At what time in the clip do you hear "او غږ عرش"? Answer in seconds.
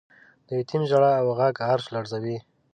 1.21-1.85